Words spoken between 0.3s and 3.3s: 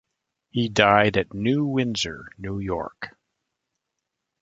He died at New Windsor, New York.